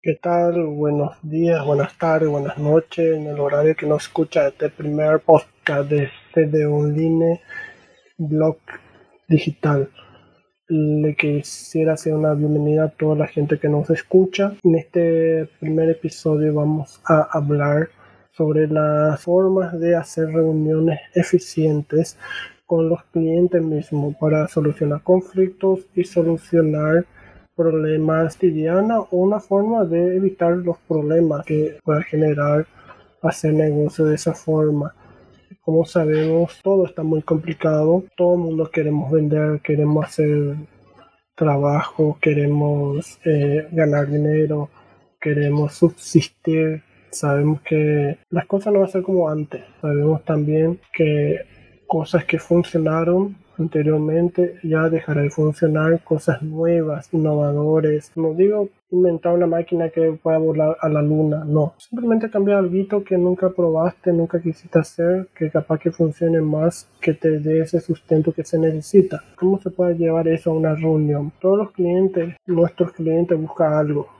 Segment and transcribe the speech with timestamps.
[0.00, 0.64] ¿Qué tal?
[0.64, 5.90] Buenos días, buenas tardes, buenas noches, en el horario que nos escucha este primer podcast
[5.90, 7.40] de CD Online
[8.16, 8.58] Blog
[9.26, 9.90] Digital.
[10.68, 14.52] Le quisiera hacer una bienvenida a toda la gente que nos escucha.
[14.62, 17.88] En este primer episodio vamos a hablar
[18.30, 22.16] sobre las formas de hacer reuniones eficientes
[22.66, 27.04] con los clientes mismos para solucionar conflictos y solucionar
[27.58, 32.66] problemas cotidianos una forma de evitar los problemas que pueda generar
[33.20, 34.94] hacer negocio de esa forma.
[35.62, 38.04] Como sabemos, todo está muy complicado.
[38.16, 40.54] Todo el mundo queremos vender, queremos hacer
[41.34, 44.70] trabajo, queremos eh, ganar dinero,
[45.20, 46.82] queremos subsistir.
[47.10, 49.64] Sabemos que las cosas no van a ser como antes.
[49.80, 51.40] Sabemos también que
[51.88, 58.12] cosas que funcionaron anteriormente ya dejará de funcionar cosas nuevas, innovadores.
[58.16, 61.74] No digo inventar una máquina que pueda volar a la luna, no.
[61.76, 67.12] Simplemente cambiar algo que nunca probaste, nunca quisiste hacer, que capaz que funcione más, que
[67.14, 69.22] te dé ese sustento que se necesita.
[69.36, 71.32] ¿Cómo se puede llevar eso a una reunión?
[71.40, 74.17] Todos los clientes, nuestros clientes buscan algo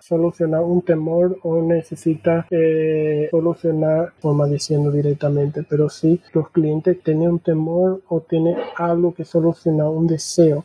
[0.00, 7.30] solucionar un temor o necesita eh, solucionar, forma diciendo directamente, pero si los clientes tienen
[7.30, 10.64] un temor o tienen algo que solucionar, un deseo,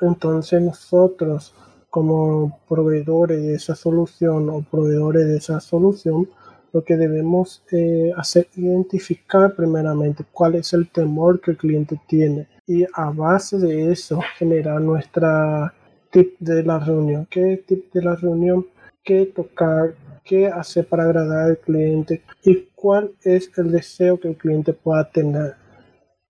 [0.00, 1.54] entonces nosotros
[1.90, 6.28] como proveedores de esa solución o proveedores de esa solución,
[6.72, 12.48] lo que debemos eh, hacer identificar primeramente cuál es el temor que el cliente tiene.
[12.66, 15.72] Y a base de eso generar nuestra
[16.14, 18.64] tip de la reunión, qué tip de la reunión,
[19.02, 24.36] qué tocar, qué hacer para agradar al cliente y cuál es el deseo que el
[24.36, 25.56] cliente pueda tener.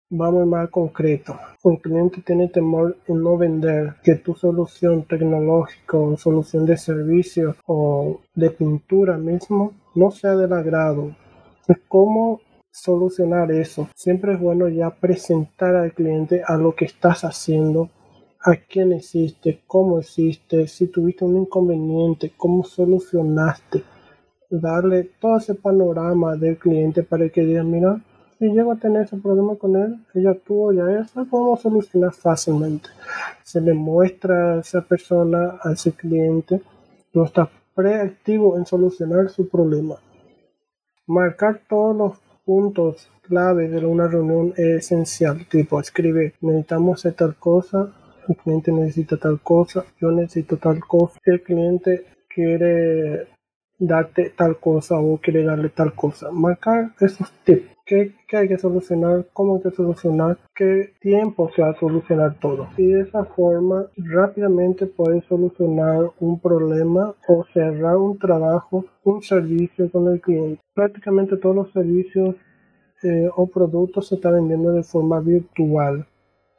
[0.09, 1.39] Vamos más concreto.
[1.63, 7.55] Un cliente tiene temor en no vender, que tu solución tecnológica o solución de servicio
[7.67, 11.15] o de pintura mismo no sea del agrado.
[11.89, 13.89] ¿Cómo solucionar eso?
[13.95, 17.91] Siempre es bueno ya presentar al cliente a lo que estás haciendo
[18.47, 23.83] a quién existe, cómo existe, si tuviste un inconveniente, cómo solucionaste.
[24.51, 28.03] Darle todo ese panorama del cliente para que diga, mira,
[28.39, 32.91] si llego a tener ese problema con él, ella tuvo ya eso, podemos solucionar fácilmente.
[33.43, 36.61] Se le muestra a esa persona, a ese cliente,
[37.15, 39.95] no está preactivo en solucionar su problema.
[41.07, 47.37] Marcar todos los puntos clave de una reunión es esencial, tipo escribir, necesitamos hacer tal
[47.37, 47.91] cosa,
[48.29, 53.29] el cliente necesita tal cosa, yo necesito tal cosa, el cliente quiere
[53.79, 56.30] darte tal cosa o quiere darle tal cosa.
[56.30, 57.74] Marcar esos tips.
[57.86, 59.27] ¿Qué, hay que solucionar?
[59.34, 60.39] ¿Cómo hay que solucionar?
[60.55, 62.68] ¿Qué tiempo se va a solucionar todo?
[62.79, 69.90] Y de esa forma rápidamente puedes solucionar un problema o cerrar un trabajo, un servicio
[69.90, 70.63] con el cliente.
[70.73, 72.36] Prácticamente todos los servicios
[73.02, 76.07] eh, o productos se están vendiendo de forma virtual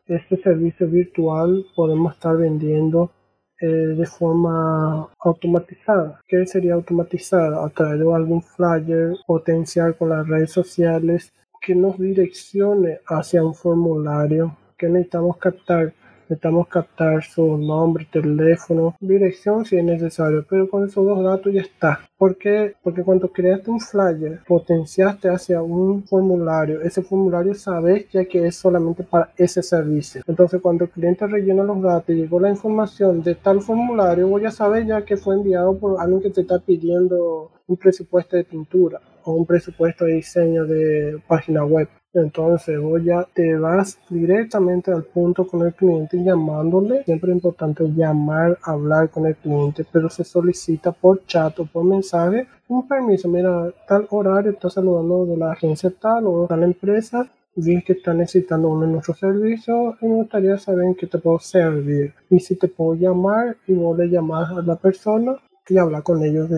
[0.08, 3.12] este servicio virtual podemos estar vendiendo
[3.60, 6.22] eh, de forma automatizada.
[6.28, 7.66] ¿Qué sería automatizada?
[7.66, 13.56] A través de algún flyer potencial con las redes sociales que nos direccione hacia un
[13.56, 15.94] formulario que necesitamos captar
[16.28, 21.62] Necesitamos captar su nombre, teléfono, dirección si es necesario, pero con esos dos datos ya
[21.62, 22.00] está.
[22.18, 22.74] ¿Por qué?
[22.82, 26.82] Porque cuando creaste un flyer, potenciaste hacia un formulario.
[26.82, 30.24] Ese formulario sabes ya que es solamente para ese servicio.
[30.26, 34.46] Entonces, cuando el cliente rellena los datos y llegó la información de tal formulario, voy
[34.46, 38.46] a saber ya que fue enviado por alguien que te está pidiendo un presupuesto de
[38.46, 39.00] pintura
[39.34, 41.88] un presupuesto de diseño de página web.
[42.16, 47.04] Entonces vos ya te vas directamente al punto con el cliente llamándole.
[47.04, 51.84] Siempre es importante llamar, hablar con el cliente, pero se solicita por chat o por
[51.84, 53.28] mensaje un permiso.
[53.28, 57.30] Mira, tal horario está saludando de la agencia tal o tal empresa.
[57.58, 61.18] Vi que está necesitando uno de nuestros servicios y me gustaría saber en qué te
[61.18, 62.14] puedo servir.
[62.30, 65.38] Y si te puedo llamar y vos le llamas a la persona
[65.68, 66.50] y hablar con ellos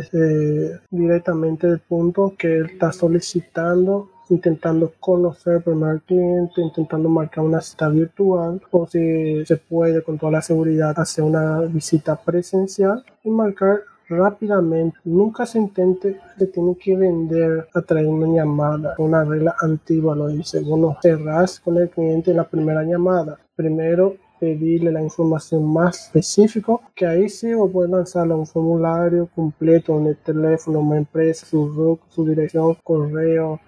[0.90, 7.88] directamente del punto que él está solicitando intentando conocer al cliente, intentando marcar una cita
[7.88, 13.82] virtual o si se puede con toda la seguridad hacer una visita presencial y marcar
[14.10, 14.98] rápidamente.
[15.04, 18.96] Nunca se intente que tiene que vender a través una llamada.
[18.98, 20.62] Una regla antigua lo dice.
[20.62, 23.38] Bueno, cerrás con el cliente en la primera llamada.
[23.56, 29.98] Primero pedirle la información más específica, que ahí sí o puede lanzarle un formulario completo
[30.00, 33.60] en el teléfono, una empresa, su su dirección, correo,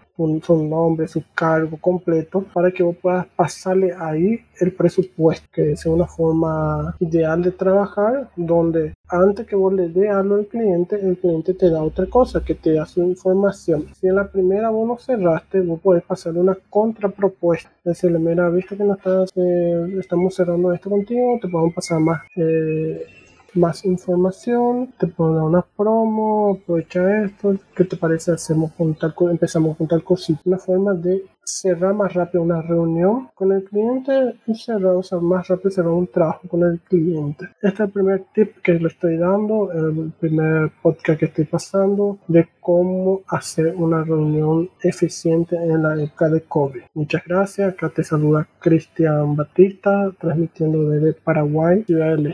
[0.41, 5.85] su nombre, su cargo completo, para que vos puedas pasarle ahí el presupuesto, que es
[5.85, 11.17] una forma ideal de trabajar, donde antes que vos le dé algo al cliente, el
[11.17, 13.87] cliente te da otra cosa, que te da su información.
[13.99, 17.71] Si en la primera vos no cerraste, vos podés pasarle una contrapropuesta.
[17.83, 22.21] Decirle, mira, visto que no estás, eh, estamos cerrando esto contigo, te podemos pasar más.
[22.35, 23.05] Eh,
[23.53, 28.31] más información, te puedo dar una promo, aprovecha esto, ¿qué te parece?
[28.31, 33.29] Hacemos con tal, empezamos con tal cosita, una forma de cerrar más rápido una reunión
[33.33, 37.45] con el cliente y cerrar, más rápido cerrar un trabajo con el cliente.
[37.61, 42.19] Este es el primer tip que le estoy dando, el primer podcast que estoy pasando
[42.27, 46.81] de cómo hacer una reunión eficiente en la época de COVID.
[46.93, 47.73] Muchas gracias.
[47.73, 51.85] Acá te saluda Cristian Batista, transmitiendo desde Paraguay.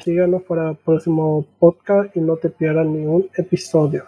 [0.04, 4.06] Síganos para el próximo podcast y no te pierdas ningún episodio.